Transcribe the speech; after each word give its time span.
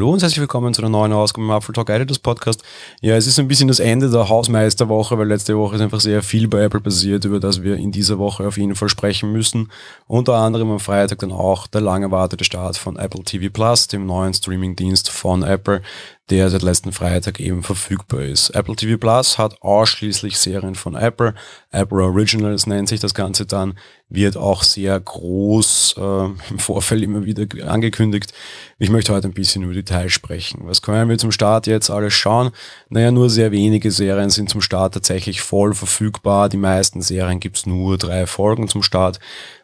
Hallo 0.00 0.14
und 0.14 0.22
herzlich 0.22 0.40
willkommen 0.40 0.72
zu 0.72 0.80
einer 0.80 0.88
neuen 0.88 1.12
Ausgabe 1.12 1.46
im 1.46 1.50
Apple 1.50 1.74
Talk 1.74 1.90
Editors 1.90 2.18
Podcast. 2.18 2.62
Ja, 3.02 3.16
es 3.16 3.26
ist 3.26 3.38
ein 3.38 3.48
bisschen 3.48 3.68
das 3.68 3.80
Ende 3.80 4.08
der 4.08 4.30
Hausmeisterwoche, 4.30 5.18
weil 5.18 5.28
letzte 5.28 5.58
Woche 5.58 5.76
ist 5.76 5.82
einfach 5.82 6.00
sehr 6.00 6.22
viel 6.22 6.48
bei 6.48 6.62
Apple 6.62 6.80
passiert, 6.80 7.26
über 7.26 7.38
das 7.38 7.62
wir 7.62 7.76
in 7.76 7.92
dieser 7.92 8.18
Woche 8.18 8.48
auf 8.48 8.56
jeden 8.56 8.74
Fall 8.76 8.88
sprechen 8.88 9.30
müssen. 9.30 9.70
Unter 10.06 10.36
anderem 10.36 10.70
am 10.70 10.80
Freitag 10.80 11.18
dann 11.18 11.32
auch 11.32 11.66
der 11.66 11.82
lang 11.82 12.02
erwartete 12.02 12.44
Start 12.44 12.78
von 12.78 12.96
Apple 12.96 13.24
TV 13.24 13.52
Plus, 13.52 13.88
dem 13.88 14.06
neuen 14.06 14.32
Streamingdienst 14.32 15.10
von 15.10 15.42
Apple, 15.42 15.82
der 16.30 16.48
seit 16.48 16.62
letzten 16.62 16.92
Freitag 16.92 17.40
eben 17.40 17.62
verfügbar 17.62 18.22
ist. 18.22 18.50
Apple 18.50 18.76
TV 18.76 18.96
Plus 18.96 19.36
hat 19.36 19.60
ausschließlich 19.62 20.38
Serien 20.38 20.76
von 20.76 20.94
Apple. 20.94 21.34
Apple 21.72 22.02
Originals 22.02 22.66
nennt 22.66 22.88
sich 22.88 23.00
das 23.00 23.14
Ganze 23.14 23.46
dann, 23.46 23.74
wird 24.08 24.36
auch 24.36 24.62
sehr 24.62 24.98
groß 24.98 25.96
äh, 25.98 26.24
im 26.50 26.58
Vorfeld 26.58 27.02
immer 27.02 27.24
wieder 27.24 27.46
angekündigt. 27.68 28.32
Ich 28.78 28.90
möchte 28.90 29.12
heute 29.12 29.28
ein 29.28 29.34
bisschen 29.34 29.64
über 29.64 29.74
Details 29.74 30.12
sprechen. 30.12 30.62
Was 30.64 30.82
können 30.82 31.08
wir 31.08 31.18
zum 31.18 31.32
Start 31.32 31.66
jetzt 31.66 31.90
alles 31.90 32.14
schauen? 32.14 32.50
Naja, 32.88 33.10
nur 33.10 33.28
sehr 33.28 33.50
wenige 33.50 33.90
Serien 33.90 34.30
sind 34.30 34.48
zum 34.50 34.60
Start 34.60 34.94
tatsächlich 34.94 35.40
voll 35.40 35.74
verfügbar. 35.74 36.48
Die 36.48 36.56
meisten 36.56 37.02
Serien 37.02 37.40
gibt's 37.40 37.66
nur 37.66 37.98
drei 37.98 38.26
Folgen 38.26 38.68
zum 38.68 38.82
Start 38.82 39.18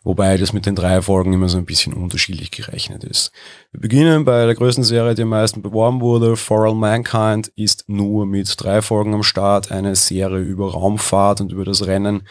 wobei 0.07 0.37
das 0.37 0.53
mit 0.53 0.67
den 0.67 0.77
drei 0.77 1.03
Folgen 1.03 1.33
immer 1.33 1.49
so 1.49 1.59
ein 1.59 1.65
bisschen 1.65 1.93
unterschiedlich 1.93 2.53
gerechnet 2.53 3.03
ist. 3.03 3.33
Wir 3.73 3.81
beginnen 3.81 4.25
bei 4.25 4.47
der 4.47 4.55
größten 4.55 4.85
Serie, 4.85 5.17
die 5.17 5.23
am 5.23 5.31
meisten 5.31 5.63
beworben 5.63 6.01
wurde. 6.01 6.37
For 6.37 6.65
All 6.65 6.77
Mankind 6.77 7.49
ist 7.57 7.89
nur 7.89 8.25
mit 8.25 8.55
drei 8.57 8.83
Folgen 8.83 9.15
am 9.15 9.25
Start, 9.25 9.73
eine 9.73 9.97
Serie 9.97 10.39
über 10.39 10.71
Raumfahrt 10.71 11.41
und 11.41 11.51
über 11.51 11.65
das 11.65 11.87
Rennen 11.87 12.23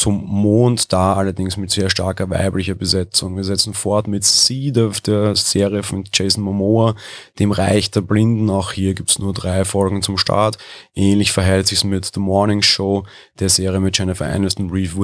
zum 0.00 0.24
Mond, 0.24 0.94
da 0.94 1.12
allerdings 1.12 1.58
mit 1.58 1.70
sehr 1.70 1.90
starker 1.90 2.30
weiblicher 2.30 2.74
Besetzung. 2.74 3.36
Wir 3.36 3.44
setzen 3.44 3.74
fort 3.74 4.08
mit 4.08 4.24
Seed 4.24 4.78
auf 4.78 5.02
der 5.02 5.36
Serie 5.36 5.82
von 5.82 6.04
Jason 6.10 6.42
Momoa, 6.42 6.94
dem 7.38 7.52
Reich 7.52 7.90
der 7.90 8.00
Blinden. 8.00 8.48
Auch 8.48 8.72
hier 8.72 8.94
gibt's 8.94 9.18
nur 9.18 9.34
drei 9.34 9.66
Folgen 9.66 10.00
zum 10.00 10.16
Start. 10.16 10.56
Ähnlich 10.94 11.32
verhält 11.32 11.66
sich's 11.66 11.84
mit 11.84 12.10
The 12.14 12.20
Morning 12.20 12.62
Show, 12.62 13.04
der 13.38 13.50
Serie 13.50 13.80
mit 13.80 13.98
Jennifer 13.98 14.24
Aniston, 14.24 14.70
Reese 14.70 14.96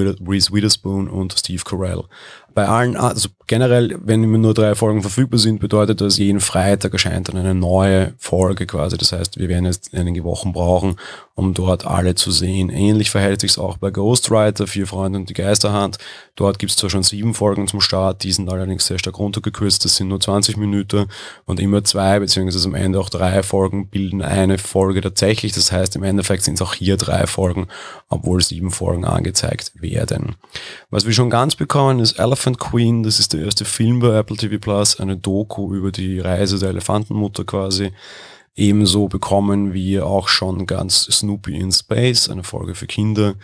Witherspoon 0.53 1.09
und 1.11 1.35
Steve 1.35 1.63
Carell 1.63 2.05
bei 2.57 2.67
allen, 2.67 2.97
also 2.97 3.29
generell, 3.47 3.99
wenn 4.03 4.25
immer 4.25 4.39
nur 4.39 4.55
drei 4.55 4.75
Folgen 4.75 5.03
verfügbar 5.03 5.39
sind, 5.39 5.61
bedeutet 5.61 6.01
das, 6.01 6.17
jeden 6.17 6.41
Freitag 6.41 6.95
erscheint 6.95 7.29
dann 7.29 7.37
eine 7.37 7.55
neue 7.55 8.15
Folge 8.17 8.65
quasi. 8.65 8.97
Das 8.97 9.13
heißt, 9.13 9.39
wir 9.39 9.51
werden 9.51 9.67
jetzt 9.67 9.93
einige 9.93 10.25
Wochen 10.25 10.55
brauchen, 10.55 10.97
um 11.35 11.53
dort 11.53 11.87
alle 11.87 12.15
zu 12.15 12.31
sehen. 12.31 12.71
Ähnlich 12.71 13.11
verhält 13.11 13.43
sich 13.43 13.59
auch 13.59 13.77
bei 13.77 13.91
Ghostwriter, 13.91 14.67
Vier 14.67 14.87
Freunde 14.87 15.19
und 15.19 15.29
die 15.29 15.35
Geisterhand. 15.35 15.99
Dort 16.35 16.59
gibt 16.59 16.71
es 16.71 16.79
zwar 16.79 16.89
schon 16.89 17.03
sieben 17.03 17.35
Folgen 17.35 17.69
zum 17.69 17.83
Start, 17.83 18.25
die 18.25 18.33
sind 18.33 18.51
allerdings 18.51 18.87
sehr 18.87 18.99
stark 18.99 19.19
runtergekürzt, 19.19 19.85
das 19.85 19.97
sind 19.97 20.09
nur 20.09 20.19
20 20.21 20.57
Minuten 20.57 21.09
und 21.45 21.61
immer 21.61 21.85
zwei, 21.85 22.19
beziehungsweise 22.19 22.67
am 22.67 22.75
Ende 22.75 22.99
auch 22.99 23.11
drei 23.11 23.43
Folgen 23.43 23.89
bilden 23.89 24.23
eine 24.23 24.57
Folge 24.57 25.03
tatsächlich. 25.03 25.53
Das 25.53 25.73
heißt, 25.73 25.95
im 25.97 26.05
Endeffekt 26.05 26.43
sind 26.43 26.55
es 26.55 26.63
auch 26.63 26.73
hier 26.73 26.97
drei 26.97 27.27
Folgen, 27.27 27.69
obwohl 28.09 28.43
sieben 28.43 28.71
Folgen 28.71 29.05
angezeigt 29.05 29.73
werden. 29.75 30.37
Was 30.89 31.05
wir 31.05 31.13
schon 31.13 31.29
ganz 31.29 31.55
bekommen, 31.55 32.01
ist 32.01 32.19
Elephant 32.19 32.46
Elephant 32.47 32.61
Queen, 32.61 33.03
das 33.03 33.19
ist 33.19 33.33
der 33.33 33.41
erste 33.43 33.65
Film 33.65 33.99
bei 33.99 34.17
Apple 34.17 34.37
TV 34.37 34.59
Plus, 34.61 35.01
eine 35.01 35.17
Doku 35.17 35.75
über 35.75 35.91
die 35.91 36.21
Reise 36.21 36.61
der 36.61 36.69
Elefantenmutter 36.69 37.43
quasi. 37.43 37.91
Ebenso 38.55 39.09
bekommen 39.09 39.75
wir 39.75 40.07
auch 40.07 40.29
schon 40.29 40.65
ganz 40.65 41.07
Snoopy 41.11 41.57
in 41.57 41.73
Space, 41.73 42.29
eine 42.29 42.45
Folge 42.45 42.77
für 42.77 42.87
Kinder 42.87 43.35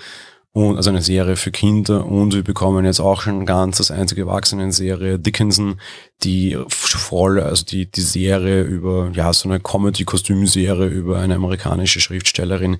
und 0.52 0.76
also 0.76 0.90
eine 0.90 1.02
Serie 1.02 1.34
für 1.34 1.50
Kinder 1.50 2.06
und 2.06 2.32
wir 2.32 2.44
bekommen 2.44 2.84
jetzt 2.84 3.00
auch 3.00 3.22
schon 3.22 3.44
ganz 3.44 3.78
das 3.78 3.90
einzige 3.90 4.20
Erwachsenen-Serie 4.20 5.18
Dickinson, 5.18 5.80
die 6.22 6.56
voll, 6.68 7.40
also 7.40 7.64
die, 7.64 7.90
die 7.90 8.02
Serie 8.02 8.62
über, 8.62 9.10
ja, 9.14 9.32
so 9.32 9.48
eine 9.48 9.58
Comedy-Kostümserie 9.58 10.86
über 10.86 11.18
eine 11.18 11.34
amerikanische 11.34 12.00
Schriftstellerin, 12.00 12.76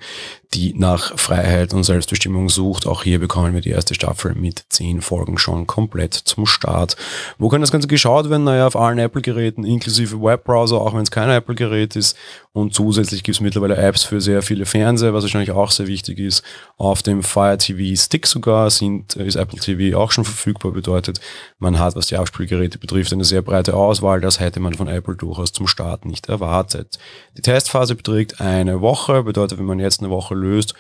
die 0.55 0.75
nach 0.77 1.19
Freiheit 1.19 1.73
und 1.73 1.85
Selbstbestimmung 1.85 2.49
sucht. 2.49 2.87
Auch 2.87 3.03
hier 3.03 3.19
bekommen 3.19 3.55
wir 3.55 3.61
die 3.61 3.71
erste 3.71 3.95
Staffel 3.95 4.35
mit 4.35 4.65
zehn 4.69 5.01
Folgen 5.01 5.39
schon 5.39 5.67
komplett 5.67 6.15
zum 6.15 6.47
Start. 6.47 6.97
Wo 7.39 7.49
kann 7.49 7.61
das 7.61 7.73
Ganze 7.73 7.89
geschaut 7.89 8.29
werden? 8.29 8.45
Naja, 8.45 8.67
auf 8.67 8.77
allen 8.77 8.99
Apple-Geräten, 8.99 9.65
inklusive 9.65 10.21
Webbrowser, 10.21 10.81
auch 10.81 10.95
wenn 10.95 11.03
es 11.03 11.11
kein 11.11 11.31
Apple-Gerät 11.31 11.97
ist. 11.97 12.17
Und 12.55 12.75
zusätzlich 12.75 13.23
gibt 13.23 13.37
es 13.37 13.41
mittlerweile 13.41 13.77
Apps 13.77 14.05
für 14.05 14.21
sehr 14.21 14.43
viele 14.43 14.67
Fernseher, 14.67 15.15
was 15.15 15.25
wahrscheinlich 15.25 15.53
auch 15.53 15.71
sehr 15.71 15.87
wichtig 15.87 16.19
ist. 16.19 16.43
Auf 16.77 17.03
dem 17.03 17.23
Fire 17.23 17.57
TV 17.57 17.99
Stick 17.99 18.27
sogar 18.27 18.69
sind, 18.69 19.17
ist 19.17 19.37
Apple 19.37 19.59
TV 19.59 19.99
auch 19.99 20.13
schon 20.13 20.25
verfügbar. 20.25 20.73
Bedeutet, 20.73 21.19
man 21.59 21.79
hat, 21.79 21.97
was 21.97 22.09
die 22.09 22.17
Abspielgeräte 22.17 22.79
betrifft, 22.79 23.13
eine 23.13 23.25
sehr 23.25 23.41
breite 23.41 23.75
Auswahl. 23.75 24.21
Das 24.21 24.39
hätte 24.39 24.61
man 24.61 24.75
von 24.75 24.87
Apple 24.87 25.17
durchaus 25.17 25.53
zum 25.53 25.67
Start 25.67 26.05
nicht 26.05 26.29
erwartet. 26.29 26.99
Die 27.39 27.43
Testphase 27.43 27.95
beträgt 27.95 28.43
eine 28.43 28.83
Woche. 28.83 29.23
Bedeutet, 29.23 29.59
wenn 29.59 29.65
man 29.65 29.81
jetzt 29.81 30.01
eine 30.01 30.11
Woche 30.11 30.35
löst, 30.43 30.75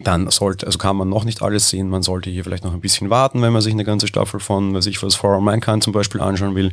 dann 0.00 0.30
sollte, 0.30 0.66
also 0.66 0.78
kann 0.78 0.96
man 0.96 1.08
noch 1.08 1.24
nicht 1.24 1.42
alles 1.42 1.68
sehen. 1.68 1.88
Man 1.88 2.02
sollte 2.02 2.30
hier 2.30 2.44
vielleicht 2.44 2.64
noch 2.64 2.72
ein 2.72 2.80
bisschen 2.80 3.10
warten, 3.10 3.42
wenn 3.42 3.52
man 3.52 3.62
sich 3.62 3.72
eine 3.72 3.84
ganze 3.84 4.06
Staffel 4.06 4.40
von, 4.40 4.74
was 4.74 4.86
ich 4.86 5.02
was 5.02 5.14
For 5.14 5.34
All 5.34 5.40
Mankind 5.40 5.82
zum 5.82 5.92
Beispiel 5.92 6.20
anschauen 6.20 6.54
will. 6.54 6.72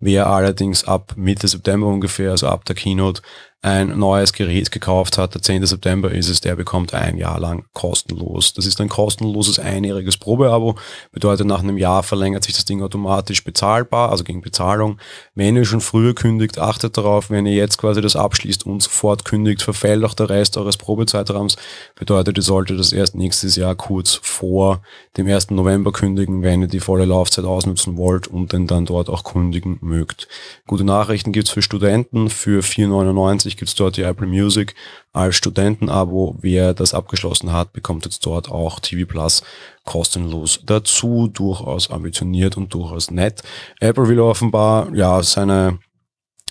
Wer 0.00 0.26
allerdings 0.28 0.84
ab 0.84 1.14
Mitte 1.16 1.48
September 1.48 1.86
ungefähr, 1.86 2.30
also 2.30 2.48
ab 2.48 2.64
der 2.64 2.76
Keynote, 2.76 3.22
ein 3.60 3.98
neues 3.98 4.32
Gerät 4.32 4.70
gekauft 4.70 5.18
hat, 5.18 5.34
der 5.34 5.42
10. 5.42 5.66
September 5.66 6.12
ist 6.12 6.28
es, 6.28 6.40
der 6.40 6.54
bekommt 6.54 6.94
ein 6.94 7.16
Jahr 7.18 7.40
lang 7.40 7.64
kostenlos. 7.72 8.52
Das 8.52 8.66
ist 8.66 8.80
ein 8.80 8.88
kostenloses 8.88 9.58
einjähriges 9.58 10.16
Probeabo, 10.16 10.76
bedeutet 11.10 11.48
nach 11.48 11.60
einem 11.60 11.76
Jahr 11.76 12.04
verlängert 12.04 12.44
sich 12.44 12.54
das 12.54 12.66
Ding 12.66 12.82
automatisch 12.82 13.42
bezahlbar, 13.42 14.10
also 14.10 14.22
gegen 14.22 14.42
Bezahlung. 14.42 15.00
Wenn 15.34 15.56
ihr 15.56 15.64
schon 15.64 15.80
früher 15.80 16.14
kündigt, 16.14 16.58
achtet 16.60 16.96
darauf, 16.96 17.30
wenn 17.30 17.46
ihr 17.46 17.54
jetzt 17.54 17.78
quasi 17.78 18.00
das 18.00 18.14
abschließt 18.14 18.64
und 18.64 18.80
sofort 18.80 19.24
kündigt, 19.24 19.62
verfällt 19.62 20.04
auch 20.04 20.14
der 20.14 20.30
Rest 20.30 20.56
eures 20.56 20.76
Probezeitraums, 20.76 21.56
bedeutet, 21.96 22.36
ihr 22.36 22.44
solltet 22.44 22.78
das 22.78 22.92
erst 22.92 23.16
nächstes 23.16 23.56
Jahr 23.56 23.74
kurz 23.74 24.20
vor 24.22 24.82
dem 25.16 25.26
1. 25.26 25.50
November 25.50 25.90
kündigen, 25.90 26.42
wenn 26.42 26.62
ihr 26.62 26.68
die 26.68 26.78
volle 26.78 27.06
Laufzeit 27.06 27.44
ausnutzen 27.44 27.96
wollt 27.96 28.28
und 28.28 28.52
den 28.52 28.68
dann 28.68 28.86
dort 28.86 29.08
auch 29.08 29.24
kündigen 29.24 29.78
mögt. 29.80 30.28
Gute 30.68 30.84
Nachrichten 30.84 31.32
gibt's 31.32 31.50
für 31.50 31.62
Studenten, 31.62 32.30
für 32.30 32.62
4,99 32.62 33.47
Zusätzlich 33.48 33.56
gibt 33.56 33.68
es 33.70 33.74
dort 33.76 33.96
die 33.96 34.02
Apple 34.02 34.26
Music 34.26 34.74
als 35.14 35.36
Studentenabo. 35.36 36.36
Wer 36.40 36.74
das 36.74 36.92
abgeschlossen 36.92 37.50
hat, 37.50 37.72
bekommt 37.72 38.04
jetzt 38.04 38.24
dort 38.26 38.50
auch 38.50 38.78
TV 38.78 39.08
Plus 39.08 39.42
kostenlos 39.84 40.60
dazu. 40.66 41.28
Durchaus 41.32 41.90
ambitioniert 41.90 42.58
und 42.58 42.74
durchaus 42.74 43.10
nett. 43.10 43.42
Apple 43.80 44.08
will 44.08 44.20
offenbar 44.20 44.94
ja 44.94 45.22
seine, 45.22 45.78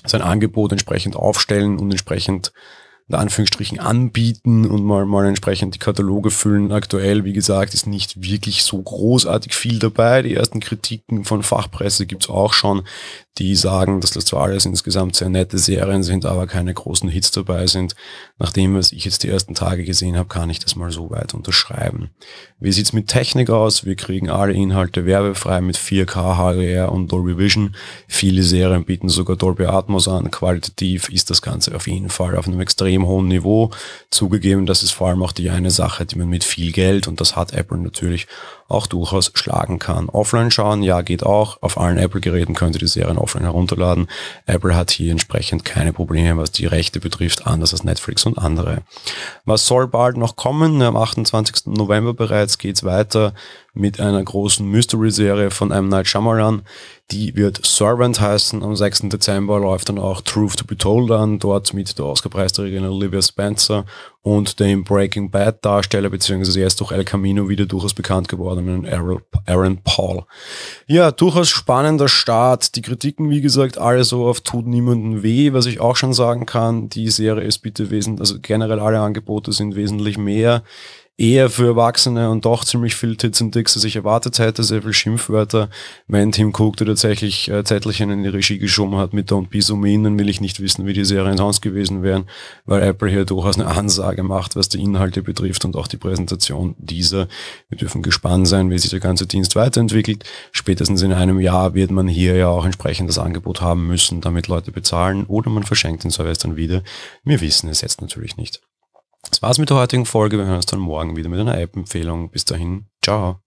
sein 0.06 0.24
Angebot 0.24 0.72
entsprechend 0.72 1.16
aufstellen 1.16 1.78
und 1.78 1.92
entsprechend 1.92 2.52
in 3.10 3.16
Anführungsstrichen 3.16 3.80
anbieten 3.80 4.66
und 4.66 4.84
mal, 4.84 5.06
mal 5.06 5.26
entsprechend 5.28 5.76
die 5.76 5.80
Kataloge 5.80 6.30
füllen. 6.30 6.74
Aktuell, 6.74 7.24
wie 7.24 7.32
gesagt, 7.32 7.74
ist 7.74 7.88
nicht 7.88 8.22
wirklich 8.22 8.64
so 8.64 8.82
großartig 8.82 9.54
viel 9.54 9.80
dabei. 9.80 10.24
Die 10.24 10.34
ersten 10.34 10.60
Kritiken 10.60 11.24
von 11.24 11.42
Fachpresse 11.42 12.06
gibt's 12.06 12.28
auch 12.28 12.54
schon 12.54 12.84
die 13.38 13.56
sagen, 13.56 14.02
dass 14.02 14.12
das 14.12 14.26
zwar 14.26 14.44
alles 14.44 14.66
insgesamt 14.66 15.16
sehr 15.16 15.30
nette 15.30 15.58
Serien 15.58 16.04
sind, 16.04 16.26
aber 16.26 16.48
keine 16.48 16.74
großen 16.74 17.10
Hits 17.10 17.32
dabei 17.32 17.68
sind. 17.68 17.96
Nachdem, 18.40 18.76
was 18.76 18.92
ich 18.92 19.06
jetzt 19.06 19.24
die 19.24 19.30
ersten 19.30 19.56
Tage 19.56 19.84
gesehen 19.84 20.18
habe, 20.18 20.28
kann 20.28 20.50
ich 20.50 20.60
das 20.60 20.76
mal 20.76 20.92
so 20.92 21.10
weit 21.10 21.34
unterschreiben. 21.34 22.10
Wie 22.60 22.72
sieht's 22.72 22.94
mit 22.94 23.08
Technik 23.08 23.50
aus? 23.50 23.86
Wir 23.86 23.96
kriegen 23.96 24.30
alle 24.30 24.54
Inhalte 24.54 25.06
werbefrei 25.06 25.62
mit 25.62 25.78
4K 25.78 26.36
HDR 26.38 26.92
und 26.92 27.12
Dolby 27.12 27.38
Vision. 27.38 27.76
Viele 28.08 28.44
Serien 28.44 28.86
bieten 28.86 29.10
sogar 29.10 29.36
Dolby 29.36 29.66
Atmos 29.66 30.08
an. 30.08 30.32
Qualitativ 30.32 31.10
ist 31.10 31.30
das 31.30 31.42
Ganze 31.42 31.76
auf 31.76 31.88
jeden 31.88 32.10
Fall 32.10 32.36
auf 32.36 32.48
einem 32.48 32.60
extrem 32.60 33.06
hohen 33.06 33.28
Niveau. 33.28 33.72
Zugegeben, 34.10 34.66
das 34.66 34.84
ist 34.84 34.92
vor 34.92 35.10
allem 35.10 35.22
auch 35.22 35.32
die 35.32 35.50
eine 35.50 35.72
Sache, 35.72 36.06
die 36.06 36.18
man 36.18 36.30
mit 36.30 36.44
viel 36.44 36.72
Geld, 36.72 37.08
und 37.08 37.22
das 37.22 37.36
hat 37.36 37.54
Apple 37.54 37.78
natürlich 37.78 38.28
auch 38.68 38.88
durchaus 38.88 39.32
schlagen 39.34 39.80
kann. 39.80 40.10
Offline 40.10 40.52
schauen, 40.52 40.84
ja, 40.84 41.02
geht 41.02 41.24
auch. 41.24 41.62
Auf 41.62 41.78
allen 41.78 41.98
Apple-Geräten 41.98 42.54
könnt 42.54 42.76
ihr 42.76 42.80
die 42.80 42.88
Serien 42.88 43.18
offline 43.18 43.44
herunterladen. 43.44 44.08
Apple 44.46 44.76
hat 44.76 44.92
hier 44.92 45.12
entsprechend 45.12 45.66
keine 45.66 45.94
Probleme, 45.94 46.38
was 46.38 46.52
die 46.52 46.66
Rechte 46.66 47.00
betrifft, 47.00 47.48
anders 47.48 47.74
als 47.74 47.84
Netflix 47.84 48.26
und 48.26 48.38
andere. 48.38 48.84
Was 49.46 49.66
soll 49.68 49.88
bald 49.88 50.18
noch 50.18 50.36
kommen? 50.36 50.82
Am 50.82 50.98
28. 50.98 51.68
November 51.68 52.14
bereits 52.14 52.58
geht's 52.58 52.84
weiter 52.84 53.34
mit 53.74 54.00
einer 54.00 54.24
großen 54.24 54.68
Mystery-Serie 54.68 55.52
von 55.52 55.72
M. 55.72 55.88
Night 55.88 56.08
Shyamalan. 56.08 56.64
Die 57.12 57.38
wird 57.38 57.66
Servant 57.66 58.20
heißen. 58.20 58.62
Am 58.64 58.76
6. 58.76 59.04
Dezember 59.04 59.60
läuft 59.60 59.88
dann 59.88 59.98
auch 59.98 60.20
Truth 60.20 60.58
to 60.58 60.66
be 60.66 60.78
Told 60.78 61.10
an, 61.12 61.40
dort 61.40 61.74
mit 61.74 61.98
der 61.98 62.06
Oscar-Preisträgerin 62.06 62.86
Olivia 62.86 63.22
Spencer 63.22 63.86
und 64.24 64.60
dem 64.60 64.84
Breaking 64.84 65.32
Bad-Darsteller, 65.32 66.10
beziehungsweise 66.10 66.60
erst 66.60 66.82
durch 66.82 66.92
El 66.92 67.06
Camino 67.06 67.48
wieder 67.48 67.66
durchaus 67.66 67.94
bekannt 67.94 68.28
gewordenen 68.28 68.86
Aaron 68.86 69.78
Paul. 69.86 70.26
Ja, 70.86 71.12
durchaus 71.12 71.48
spannender 71.48 72.10
Start. 72.10 72.76
Die 72.76 72.82
Kritiken, 72.82 73.30
wie 73.30 73.40
gesagt, 73.40 73.78
alle 73.78 74.04
so 74.04 74.28
auf 74.28 74.42
tut 74.42 74.68
niemanden 74.68 75.24
weh, 75.24 75.54
was 75.54 75.66
ich 75.66 75.80
auch 75.80 75.96
schon 75.96 76.14
sagen 76.14 76.46
kann. 76.46 76.90
Die 76.90 77.10
Serie 77.10 77.46
ist 77.46 77.60
bitte 77.60 77.90
wesentlich, 77.90 78.20
also 78.20 78.36
generell 78.42 78.82
alle 78.82 79.00
Angebote 79.00 79.54
sind 79.54 79.78
wesentlich 79.78 80.18
mehr 80.18 80.62
eher 81.18 81.50
für 81.50 81.66
Erwachsene 81.66 82.30
und 82.30 82.46
doch 82.46 82.64
ziemlich 82.64 82.96
viel 82.96 83.18
Tits 83.18 83.42
und 83.42 83.54
Dicks, 83.56 83.76
als 83.76 83.84
ich 83.84 83.96
erwartet 83.96 84.38
hätte, 84.38 84.64
sehr 84.64 84.84
viel 84.84 84.94
Schimpfwörter. 84.94 85.70
Wenn 86.08 86.32
Tim 86.32 86.54
Cook 86.56 86.78
da 86.78 86.86
tatsächlich 86.86 87.50
äh, 87.50 87.64
Zettelchen 87.64 88.12
in 88.12 88.22
die 88.22 88.30
Regie 88.30 88.60
geschoben 88.60 88.98
hat 88.98 89.14
mit 89.14 89.32
Don't 89.32 89.50
Be 89.50 89.62
So 89.62 89.76
Mean, 89.76 90.04
dann 90.04 90.20
will 90.20 90.30
ich 90.30 90.42
nicht 90.42 90.60
wissen, 90.60 90.86
wie 90.86 90.94
die 90.94 91.06
Serien 91.06 91.38
sonst 91.38 91.62
gewesen 91.62 92.04
wären, 92.04 92.26
weil 92.66 92.84
Apple 92.84 93.10
hier 93.10 93.26
durchaus 93.26 93.60
eine 93.60 93.66
Ansage 93.68 94.22
macht, 94.22 94.56
was 94.56 94.70
die 94.70 94.82
Inhalte 94.82 95.24
betrifft 95.24 95.66
und 95.66 95.76
auch 95.76 95.88
die 95.88 95.98
Präsentation 95.98 96.76
dieser. 96.78 97.28
Wir 97.70 97.80
dürfen 97.80 98.04
gespannt 98.04 98.48
sein, 98.48 98.70
wie 98.70 98.78
sich 98.78 98.92
der 98.92 99.00
ganze 99.00 99.26
Dienst 99.26 99.56
weiterentwickelt. 99.56 100.24
Spätestens 100.52 101.02
in 101.02 101.14
einem 101.14 101.40
Jahr 101.40 101.74
wird 101.74 101.90
man 101.90 102.08
hier 102.08 102.36
ja 102.36 102.48
auch 102.48 102.66
entsprechend 102.66 103.10
das 103.10 103.18
Angebot 103.18 103.60
haben 103.60 103.88
müssen, 103.88 104.22
damit 104.22 104.48
Leute 104.48 104.72
bezahlen 104.72 105.26
oder 105.26 105.50
man 105.50 105.64
verschenkt 105.64 106.04
den 106.04 106.12
Service 106.12 106.38
dann 106.38 106.56
wieder. 106.58 106.84
Wir 107.24 107.42
wissen 107.42 107.70
es 107.70 107.82
jetzt 107.82 108.02
natürlich 108.02 108.38
nicht. 108.38 108.62
Das 109.24 109.42
war's 109.42 109.58
mit 109.58 109.70
der 109.70 109.78
heutigen 109.78 110.06
Folge. 110.06 110.38
Wir 110.38 110.46
hören 110.46 110.58
uns 110.58 110.66
dann 110.66 110.80
morgen 110.80 111.16
wieder 111.16 111.30
mit 111.30 111.40
einer 111.40 111.58
App-Empfehlung. 111.58 112.30
Bis 112.30 112.46
dahin, 112.46 112.88
ciao. 113.04 113.42